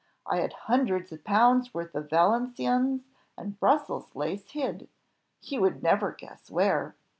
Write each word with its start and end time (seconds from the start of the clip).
I 0.25 0.37
had 0.37 0.53
hundreds 0.65 1.11
of 1.11 1.23
pounds 1.23 1.75
worth 1.75 1.93
of 1.93 2.09
Valenciennes 2.09 3.01
and 3.37 3.59
Brussels 3.59 4.15
lace 4.15 4.49
hid 4.49 4.89
you 5.43 5.61
would 5.61 5.83
never 5.83 6.11
guess 6.11 6.49
where. 6.49 6.95